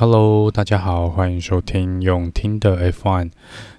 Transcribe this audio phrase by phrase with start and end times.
[0.00, 3.32] Hello，大家好，欢迎收听用听的 F1。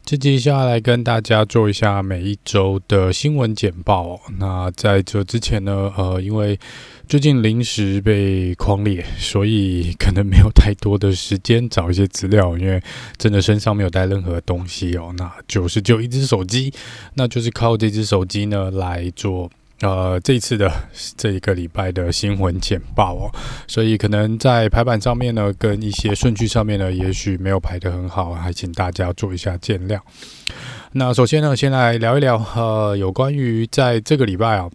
[0.06, 4.20] 这集下来跟大家做一下每一周的新闻简报。
[4.38, 6.60] 那在这之前呢，呃，因为
[7.08, 12.80] 最近临时被框列，所以可能没有太多的时间找一些资料，因为
[13.18, 15.12] 真的身上没有带任何东西哦。
[15.18, 16.72] 那就是就一只手机，
[17.16, 19.50] 那就是靠这只手机呢来做。
[19.82, 20.72] 呃，这次的
[21.18, 23.32] 这一个礼拜的新闻简报哦，
[23.68, 30.00] 所以可能在排版上面呢，跟一些顺序上面呢，也许没有排得很好，还请大家做一下见谅。
[30.92, 34.70] 那首先呢，先来聊一聊呃，有关于在这个礼拜啊，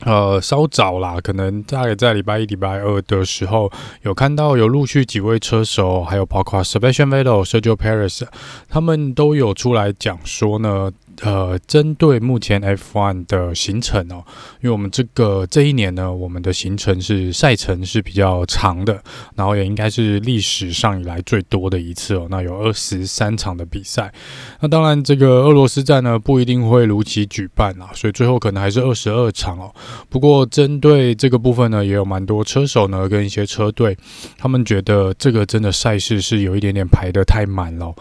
[0.00, 3.70] 呃，稍早啦，可能大概在礼拜一、礼拜二的时候，
[4.02, 8.26] 有看到有陆续几位车手，还有包括 Sebastian Vettel、Sergio Perez，
[8.68, 10.90] 他们都有出来讲说呢。
[11.22, 14.24] 呃，针对目前 F1 的行程哦，
[14.60, 19.02] 因为我们这个这一年呢，我们的行程是赛程是比较长的，
[19.36, 22.26] 然后也应该是历史上以来最多的一次哦。
[22.30, 24.12] 那有二十三场的比赛，
[24.60, 29.72] 那当然这个俄罗斯站呢不一定会如期举办啦，所以最后可能还是二十二场哦。
[30.08, 33.96] 不过针对这个部分呢，也有蛮多车手呢跟一些车队，
[34.36, 37.94] 他们觉得这个真的赛事是有一点点排得太满了。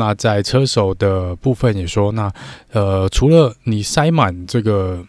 [0.00, 2.32] 那在车手的部分也说，那
[2.72, 5.04] 呃，除了你塞满这个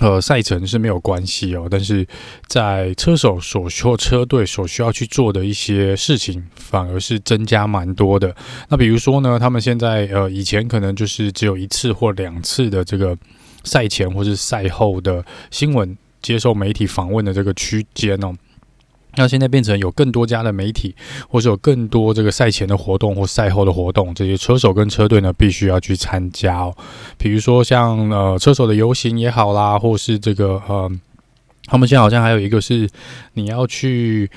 [0.00, 2.04] 呃赛程是没有关系哦，但是
[2.48, 8.34] 在车手所需车队所需要去做的一些事情，反而是增加蛮多的。
[8.68, 13.16] 那比如说呢，他们现在呃以前可能就是只有一次或两次的这个
[13.62, 18.34] 赛前或是赛后的新闻接受媒体访问的这个区间哦。
[19.16, 20.94] 那现在变成有更多家的媒体，
[21.28, 26.76] 或是有更多这个赛前的活动或赛后的活动，这些车手跟车队呢必须要去参加哦。
[27.18, 30.90] 比如说像呃车手的游行也好啦，或是这个呃，
[31.66, 32.88] 他们现在好像还有一个是
[33.34, 34.30] 你要去，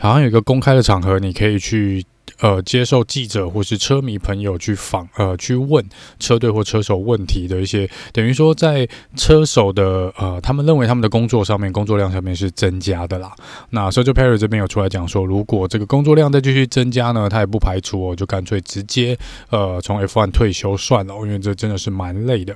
[0.00, 2.04] 好像有一个公开的场合，你可以去。
[2.40, 5.84] 呃，接受记者或是车迷朋友去访，呃，去问
[6.18, 13.32] 车队或车手问题的一些，等于说在车手的呃，他们认为他们的工作上面，工作量上面是增加的啦。
[13.70, 19.18] 那 s e r g i Perez 这边有出来讲说，如果这个工作量再继续增加呢，他也不排除哦，就干脆直接
[19.50, 22.54] 呃从 F1 退休算了，因为这真的是蛮累的。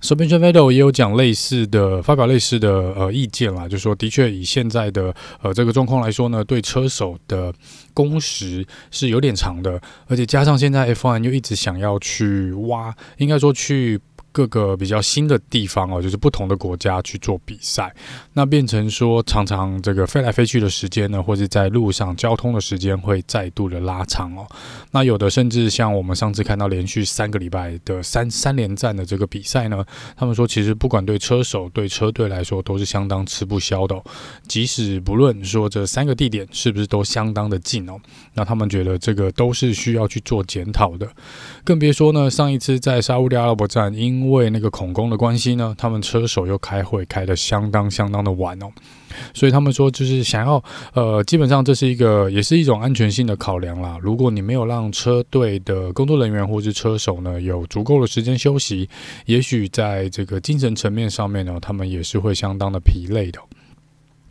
[0.00, 7.52] Sebastian Vettel 也有讲类似的，发表类似的呃意见啦，就是说的确以现在的呃这个状况来说呢，对车手的
[7.92, 14.00] 工时是有点长的，而且加上现在 F1 又一直想要去挖，应该说去。
[14.36, 17.90] 各个比较新的地方哦，就是不同的国家去做比赛，
[18.34, 24.46] 那变成说常常这个飞来飞去的时间呢，或者在路上交通的时间会再度的拉长哦。
[24.90, 29.82] 那有的甚至像我们上次看到连续三个礼拜的三三连战的这个比赛呢，
[30.14, 34.04] 他们说其实不管对车手对车队来说都是相当吃不消的哦。
[34.46, 37.98] 即使不论说这三个地点是不是都相当的近哦，
[38.34, 41.08] 那他们觉得这个都是需要去做检讨的。
[41.64, 48.66] 更别说呢，上一次在沙乌地阿拉伯站因因为那个恐攻的关系呢，他们车手又开会开得相当相当的晚哦，
[49.32, 50.60] 所以他们说就是想要
[50.94, 53.96] 呃，基本上这是一个也是一种安全性的考量啦。
[54.02, 58.88] 如果你没有让车队的工作人员或是车手呢有足够的时间休息，
[59.26, 63.38] 也许在这个精神层面上面呢，他们也是会相当的疲累的。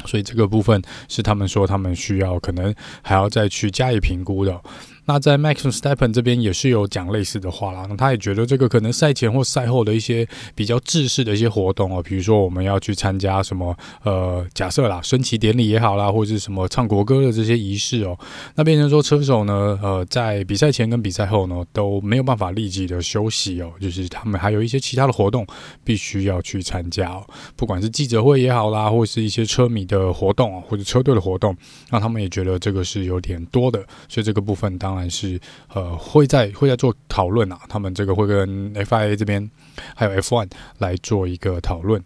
[0.05, 4.59] 所以这个部分是他们说他们需要可能还要再去加以评估的。
[5.05, 18.17] 那在 Max Verstappen 这边也是有讲类似的话啦，那他也觉得这个可能赛前或赛后的一些比较制式的一些活动哦，比如说我们要去参加什么呃，假设啦，升旗典礼也好啦，或者是什么唱国歌的这些仪式哦，
[18.55, 25.45] 那变成说车手呢，呃，在比赛前跟比赛后呢都没有办法立即的休息哦，就是他们还有一些其他的活动
[25.83, 27.23] 必须要去参加哦，
[27.55, 31.55] 不管是记者会也好啦，或是一些车迷的活动或者车队的活动，
[31.91, 34.94] 那他们也觉得这个是有点多的，所以这个部分当。
[34.95, 35.38] 当然是
[35.73, 39.51] 呃会在会在做讨论啊，他们这个会跟 FIA 这边
[39.94, 42.01] 还有 F1 来做一个讨论。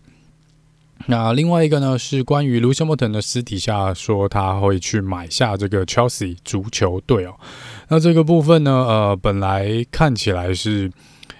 [1.06, 7.36] 那另外一个呢是关于卢西莫腾的私底下说他会去买下这个 Chelsea 足球队哦。
[7.90, 10.92] 那这个部分呢，呃，本来看起来是。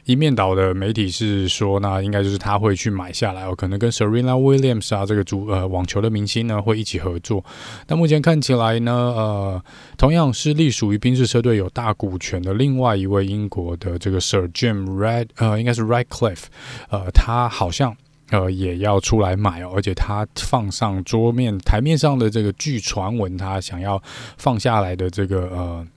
[0.06, 7.44] 一面倒的媒体是说，那应该就是他会去买下来哦，可能跟 Serena Williams 啊这个足呃网球的明星呢会一起合作。
[7.88, 9.64] 那目前看起来呢，呃，
[9.98, 16.46] 同样是隶属于宾士车队有大股权的另外一位英国的这个 Sir Jim Red 呃，应该是 Redcliffe，
[16.90, 17.96] 呃，他好像
[18.32, 24.02] 呃也要出来买哦，而且他放上桌面台面上的这个据传闻，他想要
[24.38, 25.88] 放下来的这个呃。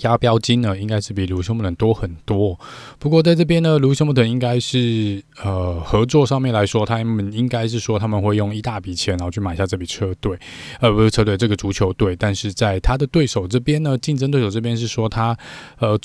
[0.00, 2.58] 押标金呢，应该是比卢西姆特多很多。
[2.98, 10.38] 不过在这边呢，卢西姆特应该是呃合作上面来说，他们应该是说他们会用一大笔钱，然后去买下这笔车队，
[10.80, 12.16] 呃，不是车队，这个足球队。
[12.16, 15.36] 但是在他的对手这边呢，竞争对手这边是说他
[15.78, 15.98] 呃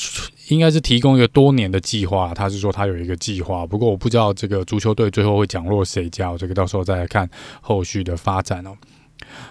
[0.49, 3.65] 应该是提供一个多年的计划，他是说他有一个计划。
[3.65, 7.29] 不过我不知道这个足球队最后会降落谁家，这个到时候再来看
[7.61, 8.71] 后续的发展哦。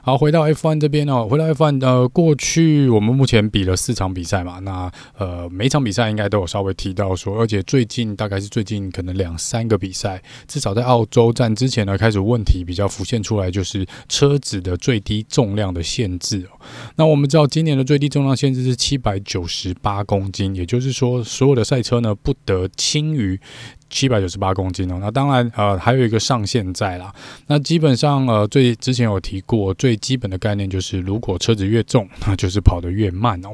[0.03, 16.59] 好，回到 F1 这边哦，回到 F1，呃，过去我们目前比了四场比赛嘛，那呃，每场比赛应该都有稍微提到说，而且最近大概是最近可能两三个比赛，至少在澳洲站之前呢，开始问题比较浮现出来，就是车子的最低重量的限制哦。
[16.97, 23.41] 那我们知道今年的最低重量限制是七百九十八公斤，也就是说，所有的赛车呢不得轻于。
[23.89, 27.15] 七百九十八公斤哦，那当然呃还有一个上限在啦。
[27.47, 33.51] 那基本上呃最之前有提过，最基本的概念就是，如果车子越重，那就是跑得越慢哦。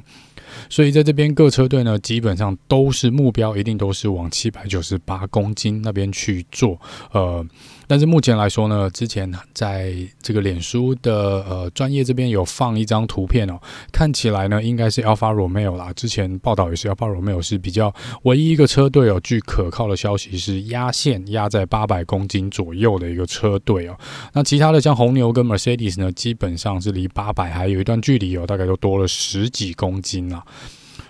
[0.68, 6.78] 所以在这边各车队呢，基本上都是目标一定都是往七百九十八公斤那边去做。
[7.12, 7.44] 呃，
[7.86, 13.58] 但是目前来说呢，之前在这个脸书的呃专业这边有放一张图片哦，
[13.92, 15.92] 看起来呢应该是 Alpha Romeo 啦。
[15.94, 23.96] 之前报道也是，Alpha Romeo 是比较唯一一个车队哦，据可靠的消息是压线压在八百公斤左右的一个车队哦。
[24.32, 30.41] 那其他的像红牛跟 Mercedes 呢，基本上是离八百还有一段距离哦，大概都多了十几公斤啦。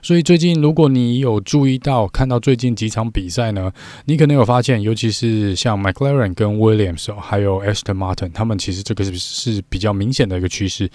[0.01, 3.71] 所以最近，如果你有注意到看到最近几场比赛呢，
[4.07, 10.91] 你可能有发现，尤其是像 McLaren 跟 Williams 还有 Aston Martin，他们其实这个是是比较明显的一个趋势。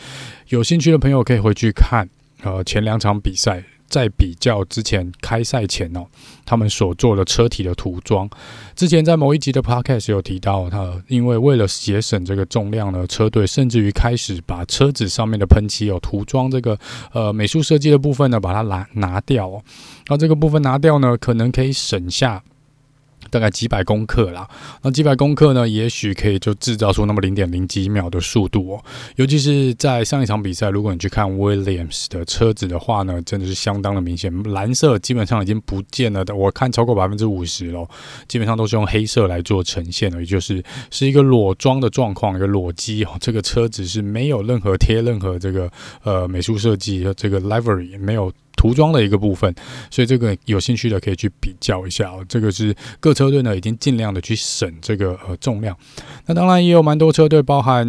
[0.50, 2.10] 有兴趣的朋友可以回去看，
[2.44, 3.64] 呃，前两场比赛。
[3.88, 6.06] 在比较之前开赛前哦，
[6.46, 8.30] 他们所做的车体的涂装，
[8.76, 16.78] 之前在某一集的 podcast 有提到，他因为为了节省这个重量呢，车队甚至于开始把车子上面的喷漆有涂装这个
[17.14, 19.64] 呃美术设计的部分呢，把它拿拿掉哦，
[20.08, 22.44] 那这个部分拿掉呢，可能可以省下。
[23.30, 24.48] 大概几百公克啦，
[24.82, 28.84] 那几百公克呢，也许可以就制造出那么零点零几秒的速度哦。
[29.16, 36.36] 尤其是在上一场比赛，如果你去看 Williams 的车子的话呢，真的是相当的明显，蓝色基本上已经不见了的。
[36.36, 37.88] 我看超过百分之五十了，
[38.28, 43.10] 基本上都是用黑色来做呈现的，也就是是一个裸装的状况，一个裸机哦。
[43.20, 45.70] 这个车子是没有任何贴任何这个
[46.04, 48.32] 呃美术设计的这个 livery 没有。
[48.58, 49.54] 涂装的一个部分，
[49.90, 52.26] 所以这个有兴趣的可以去比较一下哦。
[52.28, 55.78] 这个是各车队呢已经尽量的去省这个呃重量。
[56.26, 57.88] 那当然也有蛮多车队，包含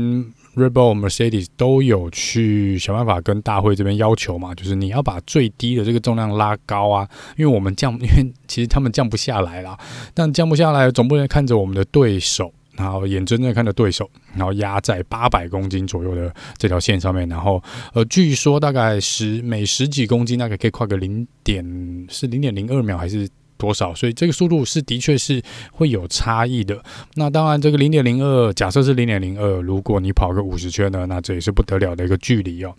[0.55, 9.79] Red Bull、Mercedes 都有去想办法跟大会这边要求嘛，就是你要把最低的这个重量拉高啊，因为我们降，因为其实他们降不下来啦，
[10.13, 12.53] 但降不下来，总不能看着我们的对手。
[12.79, 23.93] 然后眼睁睁看着对手，然后压在八百公斤左右的这条线上面，然后呃，据说大概十每十几公斤，大概可以跨个零点是零点零二秒还是多少？
[23.93, 25.43] 所以这个速度是的确是
[25.73, 26.81] 会有差异的。
[27.15, 32.73] 那当然，这个零点零二，假设是零点零二，如果你跑个五十圈呢，那这也是不得了的一个距离哦。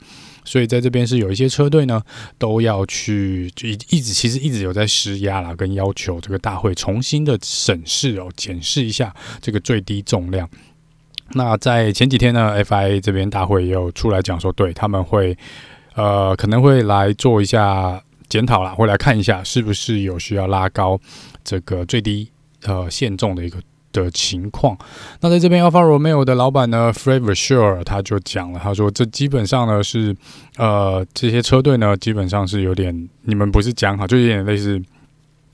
[0.49, 2.01] 所以在这边是有一些车队呢，
[2.39, 10.49] 都要去就一一直其实一直有在施压啦，跟要求这个大会重新的审视哦，检视一下这个最低重量。
[11.33, 15.37] 那在前几天呢，FIA 这边大会也有出来讲说，对他们会
[15.93, 20.99] 呃可能会来做一下检讨啦，会来看一下是不是有需要拉高
[21.43, 22.27] 这个最低
[22.63, 23.61] 呃限重的一个。
[23.91, 24.77] 的情况，
[25.21, 30.15] 那在这边 Alpha Romeo 的老板呢，Fred Vasseur 他就讲了，他说这基本上呢是，
[30.57, 34.81] 呃，这些车队呢基本上是有点，你们不是讲好，就有点类似。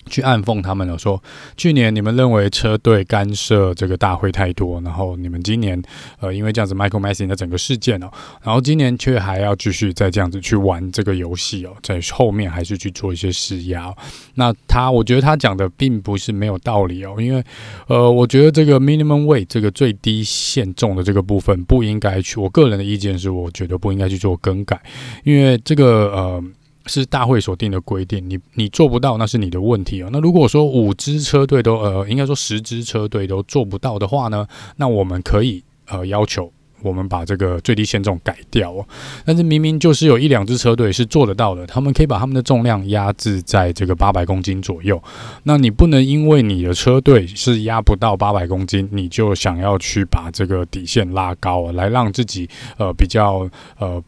[0.08, 1.22] 去暗讽他们了，说
[1.58, 5.82] 去年你们认为车队干涉这个大会太多，然后你们今年
[6.20, 8.10] 呃因为这样子 Michael masing 的整个事件哦，
[8.44, 13.94] 然后今年却还要继续再这样子去玩这个游戏哦，在后面还是去做一些施压。
[14.36, 17.44] 那他我觉得他讲的并不是没有道理哦，因为
[17.88, 24.80] 呃我觉得这个 minimum weight 这个最低限重的这个部分不应该去，我个人的意见是我觉得不应该去做更改，
[25.24, 26.44] 因为这个呃。
[26.88, 30.10] 是大会所定的规定，你你做不到，那是你的问题哦。
[30.12, 36.51] 那如果说五支车队都呃，应该说十支车队都做不到的话呢，那我们可以呃要求
[36.82, 38.86] 我们把这个最低限重改掉哦。
[39.25, 45.01] 但是明明就是有一两支车队是做得到的，他们可以把他们的重量压制在这个八百公斤左右。
[45.44, 53.50] 那你不能因为你的车队是压不到八百公斤，你就想要去把这个底线拉高，来让自己呃比较
[53.80, 54.04] 呃。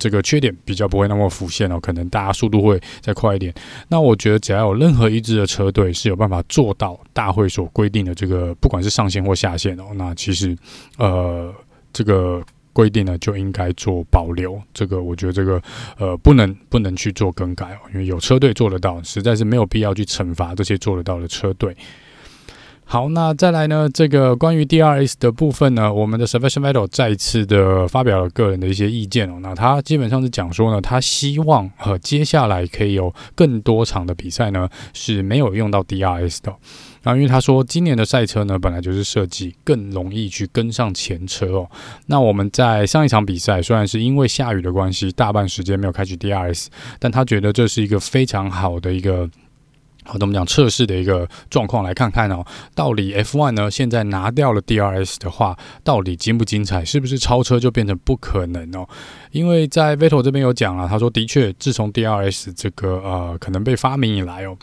[0.00, 3.54] 这个缺点比较不会那么浮现哦，可能大家速度会再快一点。
[3.88, 10.56] 那我觉得只要有任何一支的车队是有办法做到大会所规定的这个，不管是上限或下限哦，那其实
[10.96, 11.54] 呃
[11.92, 12.42] 这个
[12.72, 14.60] 规定呢就应该做保留。
[14.72, 15.60] 这个我觉得这个
[15.98, 21.76] 呃不能不能去做更改哦，因为有车队做得到，实在是没有必要去惩罚这些做得到的车队。
[22.92, 23.88] 好，那再来呢？
[23.88, 29.38] 这个关于 DRS 的部分呢，我们的 Sebastian Vettel 再次的发表了个人的一些意见哦。
[29.40, 36.52] 那他基本上是讲说呢，他希望呃接下来可以有更多场的比赛呢是没有用到 DRS 的。
[37.02, 41.70] 然后因为他说今年的赛车呢本来就是设计更容易去跟上前车哦。
[42.06, 46.66] 那我们在上一场比赛虽然是因为下雨的关系，大半时间没有开启 DRS，
[46.98, 49.30] 但他觉得这是一个非常好的一个。
[50.10, 56.84] 好，那我们讲测试的一个状况来看看哦，到底 F1 呢现在拿掉了 DRS 的话，到底精不精彩？
[56.84, 58.88] 是不是超车就变成不可能哦？
[59.30, 64.56] 因为在 Vettel 这边有讲了，他说的确，自从 DRS 这个呃可能被发明以来哦，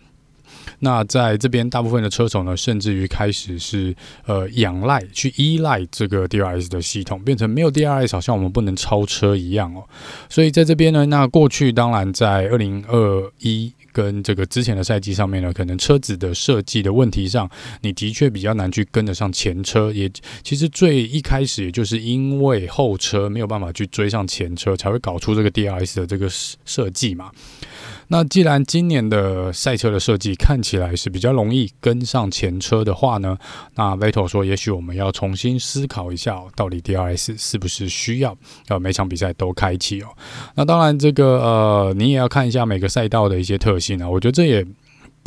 [0.80, 9.86] 那在这边大部分的车手呢，甚至于开始是呃仰赖去依赖这个 DRS 的系统，变成没有 DRS 好像我们不能超车一样哦。
[10.28, 13.72] 所以在这边呢，那过去当然在二零二一。
[13.98, 17.50] 跟这个之前的赛季上面呢，可能车子的设计的问题上，
[17.82, 19.92] 你的确比较难去跟得上前车。
[19.92, 20.08] 也
[20.44, 26.30] 其实最一开始，也就是因为后车没有办法去追上前车，才会搞出这个 DRS 的这个
[26.64, 27.32] 设计嘛。
[28.10, 33.38] 那既然今年的赛车的设计看起来是比较容易跟上前车的话呢，
[33.76, 38.38] 那 Vettel 说，也许我们要重新思考一下哦，到底 DRS 是不是需要
[38.68, 40.08] 呃每场比赛都开启哦？
[40.56, 44.66] 那当然，这个呃，你也要看一下每个赛道的一些特性啊，我觉得这也。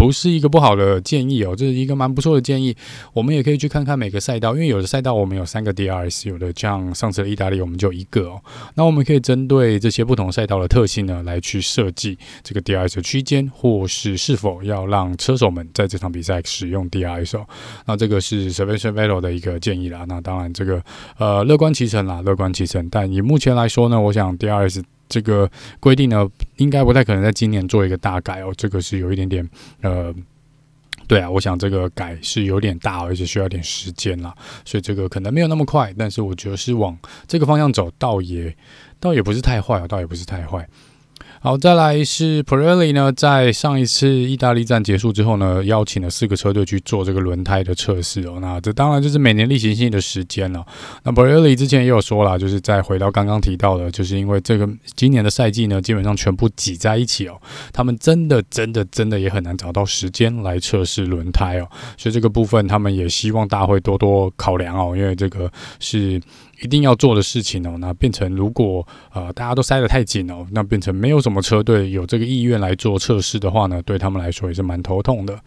[0.00, 2.74] 不是一个不好的建议哦，这是一个蛮不错的建议。
[3.12, 8.40] 我们也可以去看看每个赛道，因为有的赛道我们有三个 DRS，有的像上次的意大利我们就一个哦。
[8.76, 17.46] 那我们可以针对这些不同赛道的特性呢，来去设计这个 DRS 区间，或是是否要让车手们在这场比赛使用 DRS 哦。
[17.84, 20.06] 那这个是 Sebastian Vettel 的一个建议啦。
[20.08, 20.82] 那当然这个
[21.18, 22.88] 呃乐观其成啦，乐观其成。
[22.88, 24.82] 但以目前来说呢，我想 DRS。
[25.10, 26.26] 这个规定呢，
[26.56, 28.54] 应该不太可能在今年做一个大改哦。
[28.56, 29.46] 这个是有一点点，
[29.82, 30.14] 呃，
[31.06, 38.56] 对啊，我想这个改是有点大，而且需要点时间啦，所以这个可能没有那么快，但是我觉得是往这个方向走，倒也
[38.98, 40.66] 倒也不是太坏啊，倒也不是太坏。
[41.42, 48.36] 好，再来是 Pirelli 呢，在上一次意大利站结束之后呢，邀请了四个车队去做这个轮胎的测试哦。
[48.42, 50.62] 那这当然就是每年例行性的时间了。
[51.02, 57.40] 那 Pirelli 之前也有说了，就是再回到刚刚提到的，就是因为这个今年的赛季呢，基本上全部挤在一起哦，
[57.72, 61.66] 他们真的真的真的也很难找到时间来测试轮胎哦。
[61.96, 66.20] 所以这个部分他们也希望大会多多考量哦，因为这个是。
[66.62, 75.38] 一定要做的事情哦，那变成如果呃大家都塞得太紧哦，那变成没有什么车队有这个意愿来做测试的话呢，对他们来说也是蛮头痛的。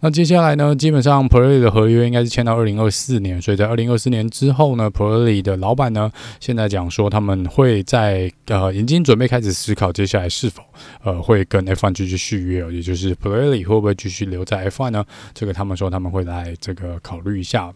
[0.00, 10.62] 那接下来呢，基本上 Pirelli 的合约应该是签到二零二四年，所以在二零二四年之后呢，Pirelli 的老板呢现在讲说他们会在呃已经准备开始思考接下来是否
[11.02, 15.04] 呃会跟 F1 继续续约，也就是 Pirelli 会不会继续留在 F1 呢？
[15.32, 17.72] 这个他们说他们会来这个考虑一下。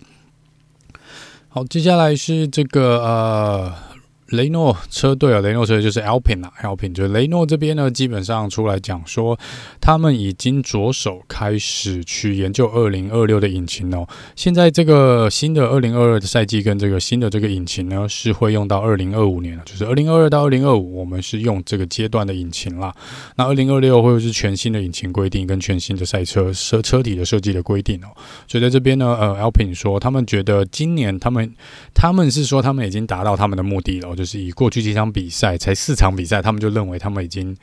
[1.54, 3.91] 好，接下来是这个呃。
[4.32, 9.38] 雷诺车队啊，雷诺车队就是 Alpine 啊，Alpine 就雷诺这边呢，基本上出来讲说，
[9.80, 14.06] 他们已经着手开始去研究二零二六的引擎哦。
[14.34, 22.94] 现在这个新的二零二二的赛季跟这个新的这个引擎呢，是会用到二零二五年了，就是二零二二到二零二五，我们是用这个阶段的引擎啦。
[23.36, 28.08] 那二零二六会不会是全新的引擎规定跟全新的赛车车车体的设计的规定哦。
[28.48, 31.54] 所以在这边呢，呃，Alpine 说他们觉得今年他们
[31.92, 34.21] 他们是说他们已经达到他们的目的了。
[34.22, 37.56] 就是以过去几场比赛，才四场比赛，他们就认为他们已经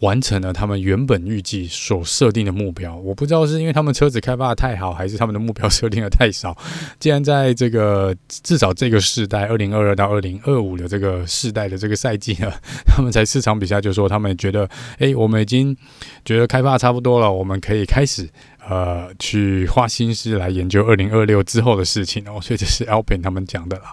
[0.00, 2.94] 完成了他们原本预计所设定的目标。
[2.94, 6.56] 我不知道是因为他们车子开发的太好，还是他们的目标设定的太少。
[7.00, 12.52] 既然在这个至少这个世代，二零二二到二零二五的这个世代的这个赛季呢，
[12.86, 15.76] 他们才四场比赛，就说他们觉得，哎，我们已经
[16.24, 18.28] 觉得开发差不多了，我们可以开始
[18.68, 22.40] 呃去花心思来研究二零二六之后的事情哦。
[22.40, 23.92] 所以这是 Alpin 他们讲的啦。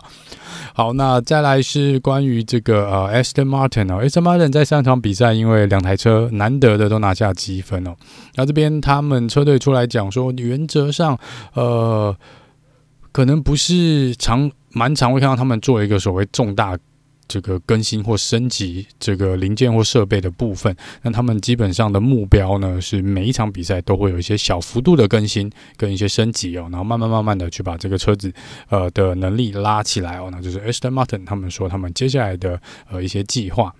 [0.75, 7.96] 好，那再来是关于这个呃，Aston Martin 哦，Aston Martin 在上场比赛，因为两台车难得的都拿下积分哦，
[8.36, 11.18] 那这边他们车队出来讲说，原则上
[11.53, 12.15] 呃，
[13.12, 16.75] 可能不是常蛮常会看到他们做一个所谓重大。
[17.34, 28.32] 这个更新或升级这个零件或设备的部分，那他们基本上的目标呢，是每一场比赛都会有一些小幅度的更新跟一些升级哦，然后慢慢慢慢的去把这个车子
[28.70, 32.62] 呃的能力拉起来哦，那就是 Aston Martin 他们说他们接下来的
[32.92, 33.74] 呃一些计划。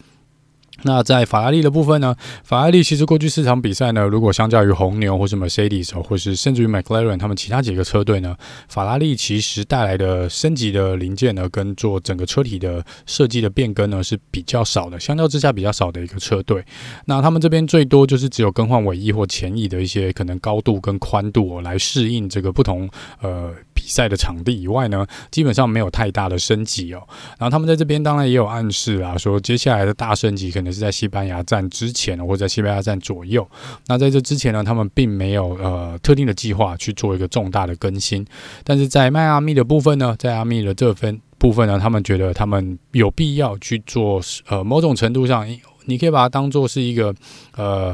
[0.82, 2.15] 那在法拉利的部分呢？
[2.44, 8.36] 法拉利其实过去四场比赛呢，如果相较于红牛或是 Mercedes，或是甚至于 McLaren 他们其他几个车队呢，
[8.68, 16.65] 法拉利其实带来的升级的零件呢，跟做整个车体的设计的变更呢是比较少的，相较之下比较少的一个车队。
[17.06, 22.89] 那他们这边最多就是只有更换尾翼或前翼的一些可能高度跟宽度哦，来适应这个不同
[23.22, 27.01] 呃比赛的场地以外呢，基本上没有太大的升级哦。
[27.38, 33.46] 然后他们在这边当然也有暗示啊，说接下来的大升级可可能是在西班牙站之前，或者在西班牙站左右。
[33.88, 38.25] 那在这之前呢，他们并没有呃特定的计划去做一个重大的更新。
[38.63, 45.46] 但是在迈阿密的部分呢，在阿密的这分部分呢，他们觉得他们有必要去做呃某种程度上，
[45.84, 47.13] 你可以把它当做是一个
[47.58, 47.93] 呃。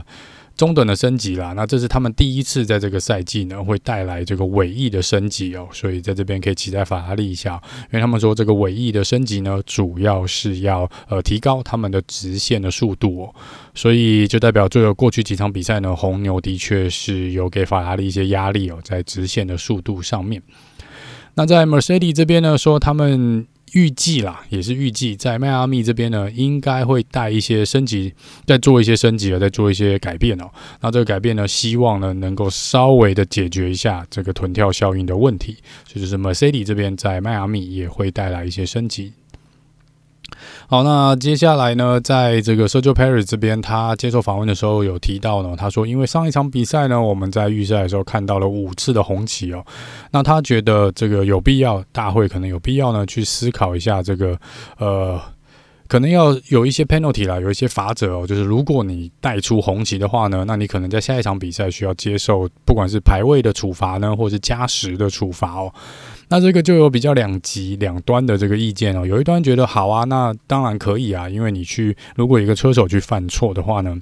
[0.59, 13.33] 中等的升级啦，那这是他们第一次在这个赛季呢，会带来这个尾翼的升级哦，所以在这边可以期待法拉利一下，因为他们说这个尾翼的升级呢，主要是要呃提高他们的直线的速度哦，
[13.73, 20.43] 所以就代表最后过去几场比赛呢，红牛的确是有给法拉利一些压力哦，在直线的速度上面。
[21.35, 23.47] 那在 Mercedes 这边呢，说他们。
[23.73, 28.13] 预计啦，也是预计在迈阿密这边呢，应该会带一些升级，
[28.45, 30.49] 再做一些升级啊，再做一些改变哦。
[30.81, 35.57] 那这个改变呢，希望呢能够稍微的解决一下这个臀跳效应的问题，
[35.87, 39.13] 所以就是 Mercedes 这边在迈阿密也会带来一些升级。
[40.71, 49.65] 好，那接下来呢，在这个 Sergio Perez 这边，他接受访问的时候有提到呢，他说，因为上一场比赛呢，我们在预赛的时候看到了五次的红旗哦，
[50.11, 54.39] 那他觉得这个有必要，大会可能有必要呢，去思考一下这个，
[54.77, 55.19] 呃。
[55.87, 65.73] 可能要有一些 penalty 啦，有一些罚则哦，就是如果你带出红旗的话呢，那你可能在下一场比赛需要接受不管是排位的处罚呢，或是加时的处罚哦。
[66.29, 69.05] 那这个就有比较两极两端的这个意见哦。
[69.05, 73.97] 有一端觉得好啊，那当然可以啊，因为你去如果一个车手去犯错的话呢，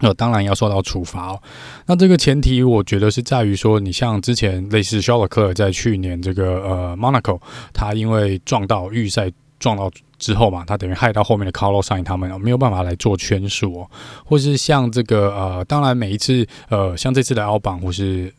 [0.00, 1.42] 那当然要受到处罚哦。
[1.86, 7.38] 那这个前提我觉得是在于说，你像之前类似肖勒克在去年这个呃 Monaco，
[7.72, 9.30] 他因为撞到预赛。
[9.58, 13.90] 撞到之后嘛，他等于害到后面的 Carlos Sain 他们没有办法来做圈数哦，
[14.24, 18.34] 或是像这个呃，当然每一次呃，像这次的 Albon 或是。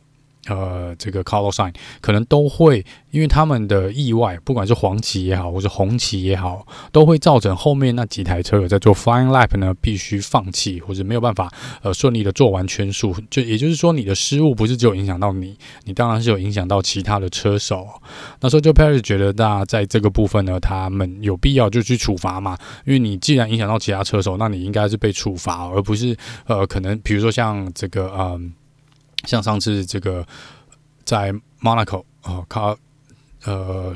[0.47, 11.49] 呃，这个 Carlos Sign 可能都会，因为他们的意外，不管是黄旗也好，或是红旗也好，都会造成后面那几台车友在做 f i n e lap 呢，必须放弃，或者没有办法
[11.81, 13.15] 呃顺利的做完圈数。
[13.29, 17.87] 就也就是说，你的失误不是只有影响到你，你当然是有影响到其他的车手。
[18.41, 26.15] 那时候就 Perez 觉得，那在这个部分呢，他们有必要就去处罚嘛，因为你既然影响到其他车手，那你应该是被处罚，而不是
[26.47, 28.53] 呃，可能比如说像这个嗯。
[29.23, 30.25] 像上次这个
[31.05, 32.75] 在 Monaco 哦，卡
[33.45, 33.95] 呃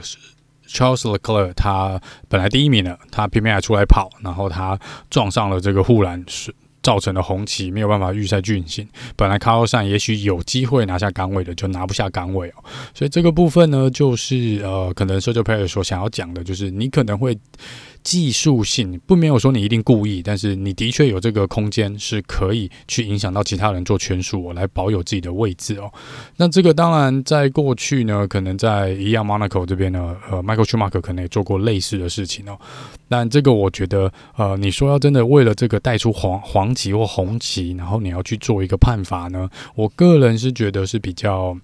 [0.68, 4.78] Charles Leclerc 他本来第一名的，他偏偏还出来跑，然后他
[5.10, 6.54] 撞上了这个护栏，是
[6.88, 8.88] 造成了红旗，没有办法预赛进行。
[9.18, 12.64] 本来 Carlos Sainz 也许有机会拿下岗位的，就拿不下岗位哦。
[12.94, 17.38] 所以这个部分呢，就是呃，可能 Sergio Perez 所想要讲的，就是你可能会。
[18.04, 25.92] 技术性不没有说你一定故意，但是你的确有这个空间是可以去影响到其他人做圈数，来保有自己的位置哦。
[26.38, 32.58] 那这个当然在过去呢，可能在一样 Monaco 这边呢，呃，Michael Schumacher 可能也做过类似的事情哦。
[33.10, 41.58] 但这个我觉得，呃，你说要真的为了这个带出黄黄旗或红旗，然后你要去做一个判罚呢，我个人是觉得是比较。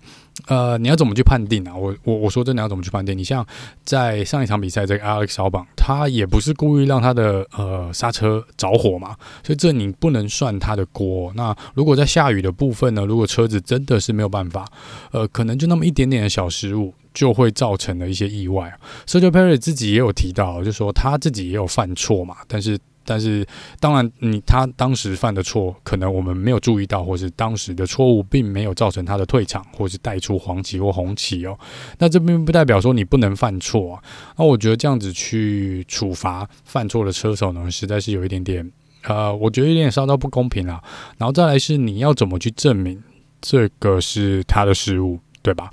[0.48, 1.76] 呃，你要怎么去判定啊？
[1.76, 3.16] 我我我说真的，要怎么去判定？
[3.16, 3.46] 你像
[3.86, 11.32] 在上一场比赛，这个 Alex Albon，他也不是故意让他的呃刹车着火嘛，所以这你不能算他的锅。
[11.36, 13.06] 那如果在下雨的部分呢？
[13.06, 14.66] 如果车子真的是没有办法，
[15.12, 18.76] 呃，可能就那么一点点的小失误，就会造成了一些意外。
[19.06, 22.80] Sergio Perez 自己也有提到，就说他自己也有犯错嘛，但是。
[23.06, 23.46] 但是，
[23.80, 31.58] 当然，你他当时犯的错，可能我们没有注意到，或是当时的错误并没有造成他的退场，或是带出黄旗或红旗哦。
[32.00, 34.04] 那这并不代表说你不能犯错啊。
[34.38, 38.72] 那我觉得这样子去处罚犯错的车手呢，实在是有一点点，
[39.04, 40.82] 呃，我觉得有点稍稍不公平啊。
[41.18, 43.02] 然后再来是你要怎么去证明
[43.42, 45.70] 这个是他的失误，对吧？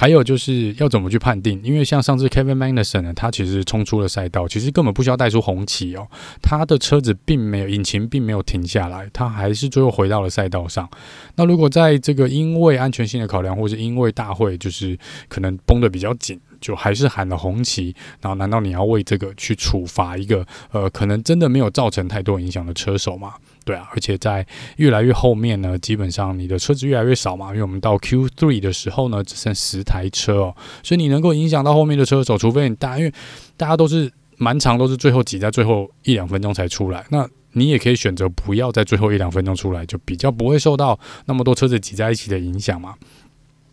[0.00, 1.60] 还有就是要怎么去判定？
[1.62, 6.08] 因为像上次 Kevin Magnussen 呢，他其实冲出了赛道，其实根本不需要带出红旗哦。
[6.40, 10.88] 他的车子并没有引擎并没有停下来，他还是最后回到了赛道上。
[11.34, 23.34] 那如果在这个因为安全性的考量，或是因为大会就是可能绷得比较紧，就还是喊了红旗，然后难道你要为这个去处罚一个呃可能真的没有造成太多影响的车手吗？
[23.70, 24.44] 对啊，而且在
[24.78, 33.12] 越来越后面呢，基本上你的车子越来越少嘛，因为我们到 Q3 的时候呢，只剩十台车哦，所以你能够影响到后面的车手，除非你大，因为
[33.56, 37.06] 大家都是蛮长，都是最后挤在最后一两分钟才出来。
[37.10, 42.96] 那你也可以选择不要在最后一两分钟出来，就比较不会受到那么多车子挤在一起的影响嘛。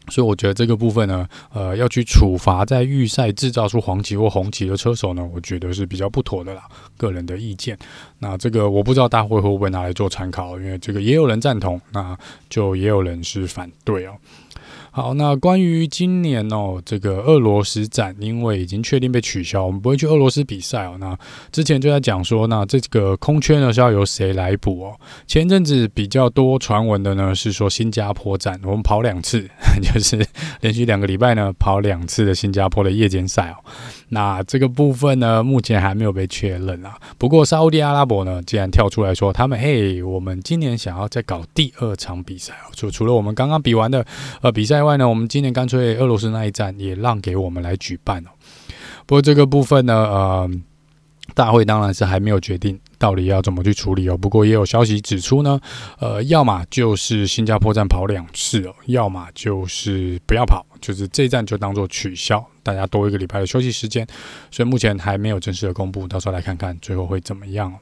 [0.10, 6.64] 所以我觉得这个部分呢，呃，要去处罚在预赛制造出黄旗或红旗的车手呢，我觉得是比较不妥的啦，
[6.98, 7.78] 个人的意见。
[8.20, 12.18] 那这个我不知道大会会不会拿来做参考，因为这个也有人赞同，那
[12.50, 14.16] 就也有人是反对哦。
[14.98, 20.96] 好，那关于今年哦，这个俄罗斯站，因为已经确定被取消，我们不会去俄罗斯比赛哦。
[21.00, 21.16] 那
[21.52, 24.96] 之前就在讲说，那这个空缺呢是要由谁来补哦？
[25.28, 29.48] 前阵子比较多传闻的呢是说新加坡站，我们跑两次，
[29.84, 30.26] 就是
[30.62, 33.58] 连续两个礼拜呢跑两次的新加坡的夜间赛哦。
[34.10, 36.98] 那这个部分呢，目前还没有被确认啊。
[37.20, 44.04] 不过沙乌地阿拉伯呢，既然跳出来说，他们嘿，我们今年想要再搞第二场比赛哦，就除了我们刚刚比完的
[44.42, 44.87] 呃比赛。
[44.88, 48.30] 另外呢，我们今年干脆俄罗斯那一站也让给我们来举办哦。
[49.06, 50.50] 不过这个部分呢，呃，
[51.34, 54.16] 大会当然是还没有决定到底要怎么去处理哦。
[54.16, 55.60] 不过也有消息指出呢，
[56.00, 64.08] 呃，要么就是新加坡站跑两次哦，要么就是不要跑，就是这一站就当做取消，大家多一个礼拜的休息时间。
[64.50, 67.78] 所以目前还没有正式的公布，到时候来看看最后会怎么样。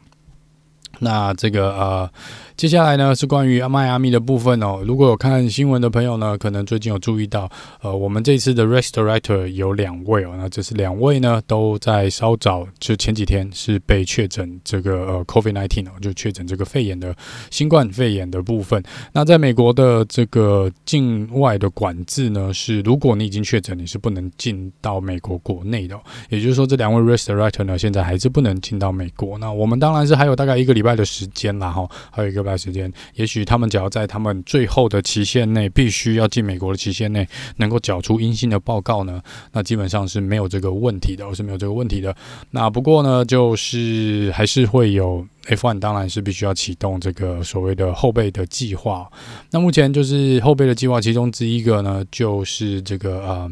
[1.00, 2.10] 那这个呃，
[2.56, 4.82] 接下来呢是关于迈阿密的部分哦。
[4.86, 7.50] 如果有看新闻的朋友呢，可能最近有注意到，
[7.82, 10.36] 呃，我们这次的 Race Director 有两位哦。
[10.38, 17.16] 那这是两位呢，都在稍早就前几天是被确诊这个呃 COVID-19 哦，就确诊这个肺炎的
[17.50, 18.82] 新冠肺炎的部分。
[19.12, 26.00] 那在美国的这个境外的管制呢，是如果你已经确诊，你是不能进到美国国内的。
[26.30, 29.38] 也就是说，这两位 Race Director 呢，现在还是不能进到美国。
[29.38, 30.96] 那我们当然是还有大概一个礼拜。
[30.96, 39.22] 的时间啦，哈，还有一个礼拜时间，也许他们只要在他们最后的期限内，必须要进美国的期限内，能够缴出阴性的报告呢，
[39.52, 42.16] 那基本上是没有这个问题的，我是没有这个问题的。
[42.52, 49.06] 那不过呢，就是还是会有 F1，当然是必须要启动这个所谓的后备的计划。
[49.52, 53.52] 那目前就是后备的计划，其中之一个呢，就是这个呃。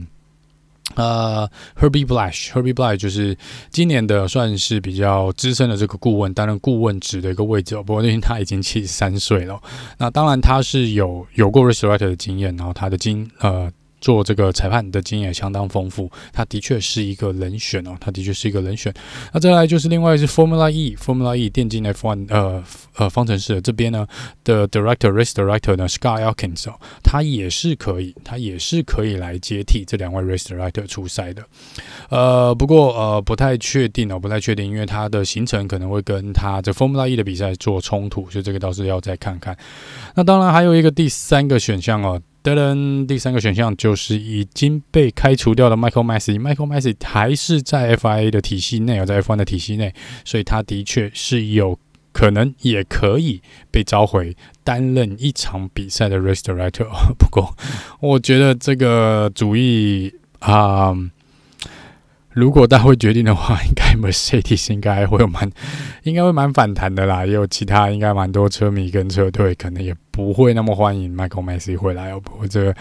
[0.95, 3.37] 呃，Herbie Blash，Herbie Blash 就是
[3.69, 7.75] 今年的算是比较资深的这个顾问，担任顾问职的一个位置。
[7.83, 9.59] 不过因为他已经七十三岁了，
[9.97, 13.71] 那当然他是有有过 Race Director 的经验，然后他的经呃。
[14.03, 18.93] 做这个裁判的经验相当丰富，他的确是一个人选哦，他的确是一个人选。
[19.31, 22.61] 那再来就是另外是 Formula E，Formula E 电竞 F1 呃
[22.97, 24.05] 呃方程式这边呢
[24.43, 31.41] 的 Director Race Director 呢 Scott Elkins 哦，他也是可以，他也是可以来接替这两位 Race Director 出赛的。
[32.09, 39.57] 呃，不过呃不太确定哦，不太确定，因为他的行程可能会跟他这 Formula E 的比赛做冲突，所以这个倒是要再看看。
[40.13, 42.21] 那当然还有一个第三个选项哦。
[42.43, 49.93] 噔噔，第三个选项就是已经被开除掉的 Michael Massi，Michael Massi 还是在 FIA 的体系内，在 F1 的体系内，
[50.25, 51.79] 所以他的确是有
[52.11, 56.87] 可能也可以被召回担任一场比赛的 Race Director。
[57.17, 57.55] 不过，
[58.01, 60.93] 我觉得这个主意啊。
[62.33, 65.49] 如果大会决定的话，应该 Mercedes 应该会有蛮，
[66.03, 67.25] 应该会蛮反弹的啦。
[67.25, 72.19] 也有其他应该蛮多车迷跟车队可能也不会那么欢迎 Michael Messi 回来哦。
[72.19, 72.73] 不过这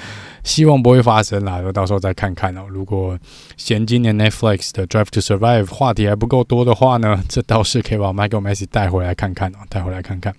[0.43, 2.67] 希望不会发生啦，到时候再看看哦。
[2.69, 3.19] 如果
[3.57, 10.35] 嫌今年 Netflix 的 Drive to Survive 话题还不够多的话呢，这倒是可以把 Michael Messi 带回来看看哦，带回来看看。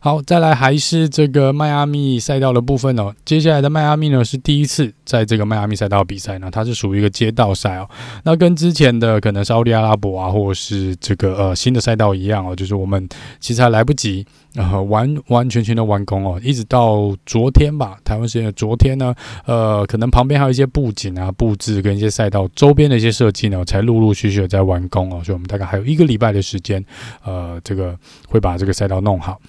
[0.00, 3.12] 好，再来还是这个迈阿密赛道的部分哦。
[3.24, 7.88] 接下来的迈阿密呢是第一次在这个迈阿密赛道比赛呢，它是属于一个街道赛哦。
[8.22, 13.08] 那跟之前的可能是奥利阿拉伯啊，或者是这个呃新的赛道一样哦，就是我们
[13.40, 19.12] 其实还来不及呃完完全全的完工哦，一直到昨天吧，台湾时间的昨天呢，
[19.46, 25.20] 呃，可能旁边还有一些布景啊、布置跟一些赛道周边的一些设计呢，才陆陆续续的在完工哦。
[25.24, 26.84] 所以我们大概还有一个礼拜的时间，
[27.24, 29.40] 呃，这个会把这个赛道弄好。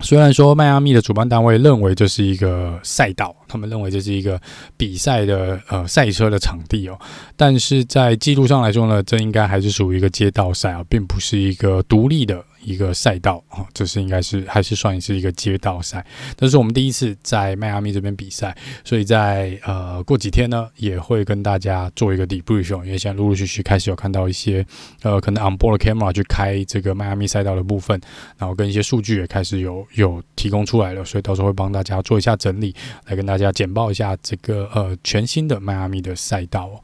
[0.00, 4.40] 虽然说迈阿密的主办单位认为这是一个赛道，他们认为这是一个
[4.76, 6.98] 比赛的呃赛车的场地哦，
[7.36, 12.44] 但是在记录上来说呢，这应该还是属于一个街道赛啊，并不是一个独立的。
[12.64, 16.04] 一个赛道啊，这是应该是还是算是一个街道赛，
[16.36, 24.64] 但是我们第一次在迈阿密这边比赛，所以在呃过几天呢也会跟大家做一个 debrief，因为现在陆陆续续开始有看到一些
[25.02, 28.00] 呃可能 onboard camera 去开这个迈阿密赛道的部分，
[28.38, 32.74] 然后跟一些数据也开始有有提供出来了，所以到时候会帮大家做一下整理，
[33.06, 36.82] 来跟大家简报一下这个呃全新的迈阿密的赛道。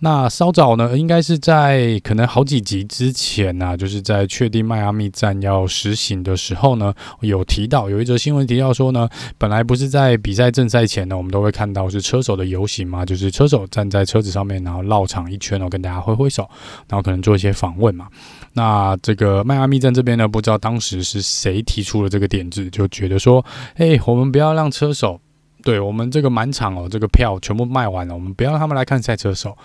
[0.00, 16.48] 那稍早呢，应该是在可能好几集之前呢、就是在确定迈阿密站要实行的时候呢，有提到有一则新闻提到说呢，本来不是在比赛正赛前呢，我们都会看到是车手的游行嘛，就是车手站在车子上面，然后绕场一圈，然后跟大家挥挥手，
[16.88, 18.06] 然后可能做一些访问嘛。
[18.52, 25.20] 那这个迈阿密站这边呢，不知道当时是谁提出了这个点子，就觉得说，哎，我们不要让车手。
[25.62, 29.56] 对我们这个满场哦，这个票全部卖完了，我们不要让他们来看赛车手，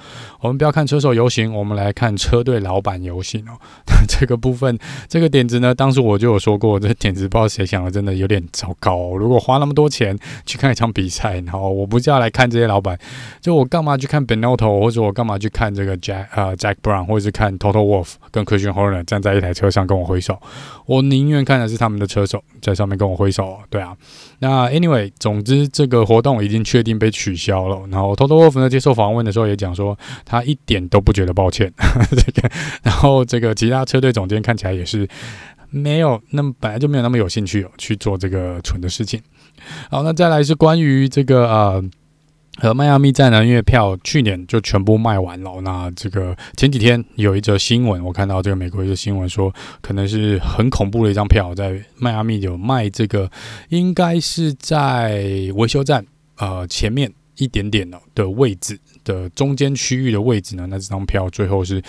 [0.42, 3.54] 我们不要看车手游行，我们来看车队老板游行哦。
[4.08, 4.78] 这个部分，
[5.08, 9.16] 这个点子呢，当时我就有说过，这个点子不知道谁想的，真的有点糟糕。
[9.16, 12.98] 如果花那么多钱去看一场比赛，然后我不是要来看这些老板，
[13.40, 20.38] 就我干嘛去看 Benotto，或者我干嘛去看这个 Jack 呃 Jack Brown，或者是看 Total Wolf 跟 Christian Horner 站在一台车上跟我挥手，
[20.86, 23.58] 我宁愿看的是他们的车手在上面跟我挥手。
[23.70, 23.98] 对啊，
[24.40, 26.04] 那 Anyway，总之这个。
[26.04, 27.82] 活动已经确定被取消了。
[27.90, 31.72] 然后，Toto Wolff 呢接受访问的时候也讲说，他一点都不觉得抱歉。
[32.12, 32.50] 这个，
[32.84, 35.08] 然后这个其他车队总监看起来也是
[35.70, 39.22] 没有那么本来就没有那么有兴趣去做这个蠢的事情。
[39.90, 41.84] 好，那再来是关于这个呃。
[42.62, 45.60] 和迈阿密站呢，因为票去年就全部卖完了。
[45.62, 53.30] 那这个前几天有一则新闻，我看到这个美国一个新闻说，可能是很恐怖的一张票，在迈阿密有卖这个，
[53.70, 55.24] 应该是在
[55.56, 56.06] 维修站
[56.38, 60.68] 呃前面一点点的的位置的中间区域的位置呢。
[60.68, 61.82] 那这张票最后是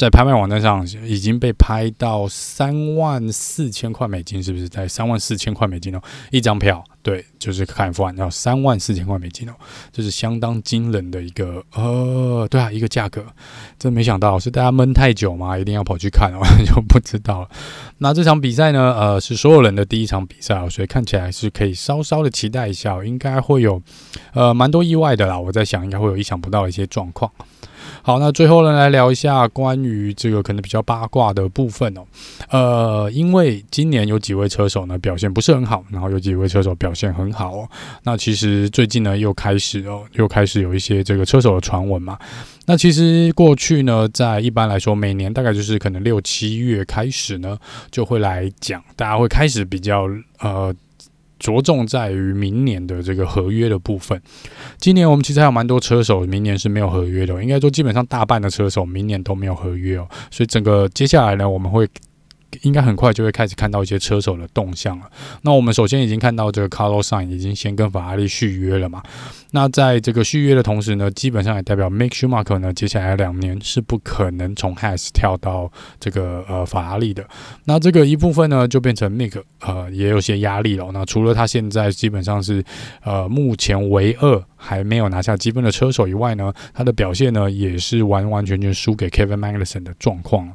[0.00, 6.00] 在拍卖网站上已经被拍到三万四千块美金，是不是在三万四千块美金哦？
[6.30, 6.82] 一张票。
[7.02, 9.54] 对，就是看 F1，要三万四千块美金哦，
[9.90, 13.24] 这是相当惊人的一个呃，对啊，一个价格，
[13.78, 17.48] 真没想到是大家闷太久嘛，一定要跑去看哦， 就不知道了。
[17.98, 23.80] 那这场比赛呢，呃，是所有人的第一场比赛哦，所以看起来是可以稍稍的期待一下，应该会有
[24.34, 25.38] 呃蛮多意外的啦。
[25.38, 27.32] 我在想，应该会有意想不到的一些状况。
[28.02, 32.02] 好，那最后呢，来聊一下关于这个可能比较八卦的部分哦。
[32.48, 37.68] 呃，因为今年有几位车手呢表现不是很好，然后有几位车手表现很好哦。
[38.04, 42.18] 那其实最近呢又开始哦，又开始有一些这个车手的传闻嘛。
[42.66, 47.58] 那其实过去呢，在一般来说，每年大概就是可能六七月开始呢，
[47.90, 50.08] 就会来讲，大家会开始比较
[50.38, 50.74] 呃。
[51.40, 54.22] 着重在于明年的这个合约的部分。
[54.78, 57.42] 今年我们其实还有蛮多车手，明年是没有合约的。
[57.42, 60.06] 应该说，基本上大半的车手明年都没有合约哦。
[60.30, 61.88] 所以整个接下来呢，我们会。
[62.62, 65.10] 应该很快就会开始看到一些车手的动向了。
[65.42, 69.02] 那我们首先已经看到这个 Carlos Sain 已经先跟法拉利续约了嘛。
[69.52, 77.26] 那在这个续约的同时呢，基本上也代表 Mick Schumacher 呢，接下来两年是不可能从 Has 跳到这个呃法拉利的。
[77.64, 80.90] 那这个一部分呢，就变成 Mick 呃也有些压力了。
[80.92, 82.62] 那除了他现在基本上是
[83.02, 90.48] 呃目前唯二还没有拿下积分的车手以外呢，他的表现呢也是完完全全输给 Kevin Magnussen 的状况。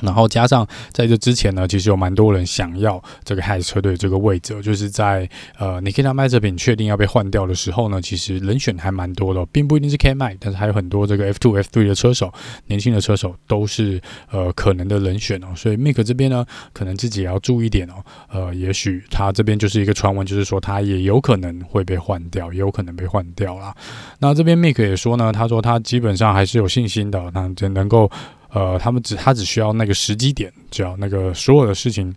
[0.00, 12.32] 然后加上在这之前呢，其实有蛮多人想要这个 Has 车队这个位置，就是在呃，Nikita Mazepin 确定要被换掉的时候呢，其实人选还蛮多的，并不一定是 K 麦但是还有很多这个 F2、F3 的车手，
[12.66, 15.48] 年轻的车手都是呃可能的人选哦。
[15.56, 17.94] 所以 Mick 这边呢，可能自己也要注意点哦。
[18.30, 23.74] 呃，也许他这边就是一个传闻，就是说他也有可能会被换掉，也有可能被换掉啦。
[24.18, 28.10] 那这边 Mick 也说呢，他说他基本上还是有信心的，那就能够。
[28.52, 32.14] 呃，他们只他只需要那个时机点，只要那个所有的事情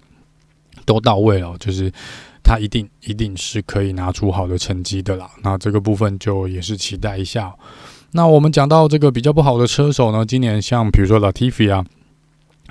[0.85, 1.91] 都到位了，就是
[2.43, 5.29] 他一定一定是可以拿出好的成绩的啦。
[5.43, 7.53] 那这个部分就也是期待一下。
[8.11, 11.85] 那我们讲到这个比较不好的车手呢，今年像比如说 Latifi 啊，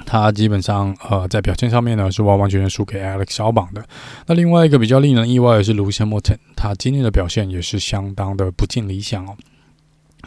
[0.05, 3.85] 他基本上呃在表现上面呢是完完全全输给 Alex Albon 的。
[4.27, 9.37] 那另外一个比较令人意外的是 Lewis Hamilton，他今年的表现也是相当的不尽理想哦。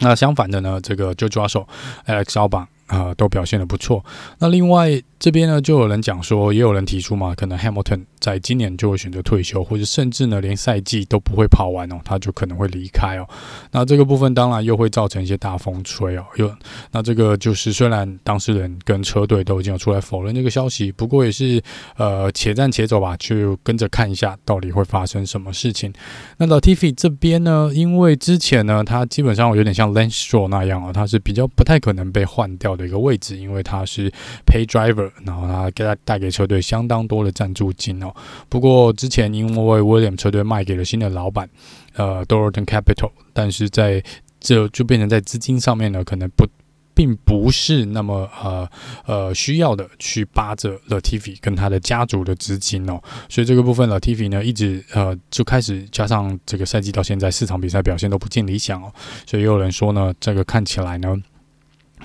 [0.00, 1.66] 那相反的呢，这个就抓手
[2.06, 2.66] Alex Albon。
[2.86, 4.04] 啊、都表现的不错。
[4.38, 13.26] 那另外这边呢，就有人讲说，也有人提出嘛，可能 Hamilton 在今年就会选择退休，或者甚至呢，连赛季都不会跑完哦，他就可能会离开哦。
[13.72, 16.24] 那这个部分当然又会造成一些大风吹哦。
[16.36, 16.54] 又
[16.92, 21.62] 那这个就是虽然当事人跟车队都已经有出来否认这个消息，不过也是
[21.96, 25.92] 呃，且战且走吧，就跟着看一下到底会发生什么事情。
[26.36, 34.10] 那 Latifi 这边呢，因为之前呢，他基本上有点像 Lance Stroll 那样哦，他是比较不太可能被换掉的一个位置，因为他是
[34.46, 38.14] pay driver，然后他给他带给车队相当多的赞助金哦。
[38.48, 41.48] 不过之前因为 William 车队卖给了新的老板，
[41.94, 44.02] 呃，Dorilton Capital，但是在
[44.38, 46.46] 这就变成在资金上面呢，可能不
[46.94, 48.68] 并不是那么呃
[49.04, 52.98] 呃需要的去扒着 Latifi 跟他的家族的资金哦。
[53.28, 58.92] 所以这个部分 Latifi 呢一直呃就开始加上这个赛季到现在四场比赛表现都不尽理想哦。
[59.26, 61.20] 所以也有人说呢，这个看起来呢。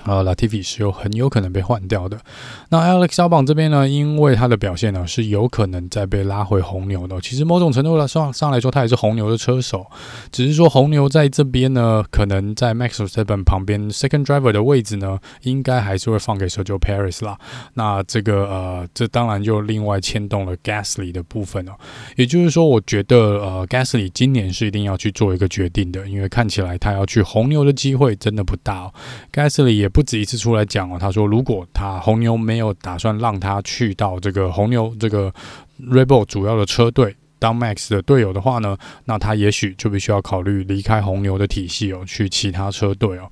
[0.04, 2.18] 呃，Latifi 是有很有可能被换掉的。
[2.70, 7.20] 那 Alex Albon 这边呢，因为他的表现呢是有可能再被拉回红牛的。
[7.20, 9.86] 其实某种程度上上来说，他也是红牛的车手，
[10.30, 17.38] 只是说红牛在这边呢，可能在 Max Verstappen 旁边 Second Driver 的位置呢，应该还是会放给 Sergio Perez 啦。
[17.74, 21.72] 那这个呃，这当然就另外牵动了 Gasly 的部分哦。
[22.16, 28.94] 也就是说，我觉得呃，Gasly 今年是一定要去做一个决定的，因为看起来他要去红牛的机会真的不大哦。
[29.32, 35.32] Gasly 也不止一次出来讲哦，他说如果他红牛没有打算让他去到这个红牛这个
[35.80, 43.28] Rebel 主要的车队当 Max 的队友的话呢，那他也许就必须要考虑离开红牛的体系哦，去其他车队哦。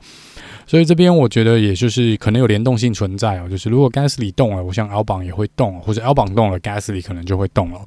[0.67, 7.81] 所以这边我觉得也就是可能有联动性存在哦，就是如果 Gasly 动了，我想 Albon 也会动，或者 Albon 动了，Gasly 可能就会动了。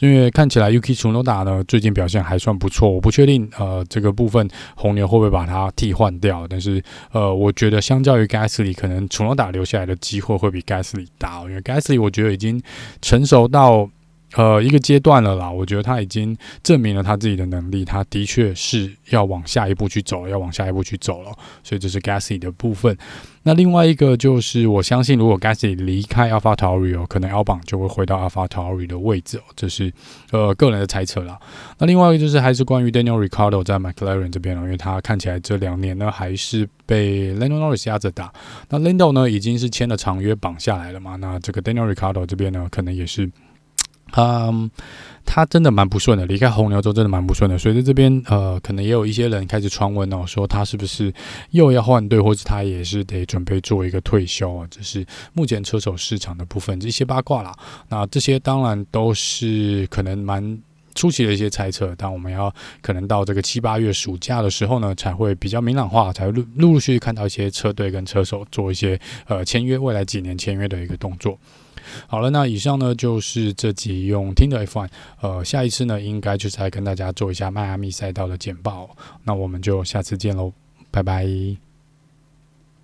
[0.00, 6.82] 因为看起来 Yuki Tsunoda 呢最近表现还算不错，我不确定呃这个部分红牛会不会把它替换掉，但是
[7.12, 12.62] 呃我觉得相较于 Gasly，可能楚龙达留下来的机会会比 Gasly 大，因为 Gasly 我觉得已经
[13.02, 13.88] 成熟到。
[14.34, 21.32] 呃，一个阶段了啦，我觉得他已经证明了他自己的能力，他的确是要往下一步去走，要往下一步去走了，
[21.64, 22.96] 所以这是 Gasly 的部分。
[23.44, 29.90] 那另外一个就是，我相信如果 Gasly 离开 AlphaTauri 哦，可能 Albon 就会回到 AlphaTauri 的位置哦，这是
[30.30, 31.38] 呃个人的猜测啦。
[31.78, 38.30] 那另外一个就是还是关于 Daniel r i c a r d o 在 McLaren 这边哦，因为他看起来这两年呢还是被 Lando Norris 压着打。
[38.68, 43.30] 那 Lando 呢已经是签了长约绑下来了嘛，那这个 Daniel r i c a r d o 这边呢可能也是。
[44.16, 44.70] 嗯，
[45.24, 51.12] 他真的蛮不顺的，离开红牛之后真的蛮不顺的，所以在这边呃，可能也有一些人开始传闻哦，说他是不是
[51.50, 54.66] 又要换队，或者他也是得准备做一个退休啊？
[54.70, 57.54] 这是目前车手市场的部分，这些八卦啦。
[57.88, 60.58] 那这些当然都是可能蛮
[60.94, 71.38] 初期的一些猜测，但我们要可能到这个七八月暑假的时候呢，才会比较明朗化，才会陆陆陆续续看到一些车队跟车手做一些呃签约，未来几年签约的一个动作。
[72.06, 74.88] 好了，那以上呢就是这集用听的 F1，
[75.20, 78.90] 呃，下一次呢应该就是来跟大家做一下迈阿密赛道的简报，
[79.24, 80.52] 那我们就下次见喽，
[80.90, 81.67] 拜拜。